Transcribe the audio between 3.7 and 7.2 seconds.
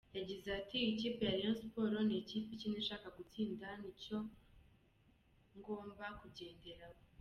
nicyo ngomba kugenderaho.